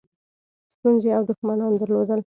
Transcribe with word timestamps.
ستونزې 0.73 1.09
او 1.17 1.23
دښمنان 1.29 1.71
درلودل. 1.81 2.19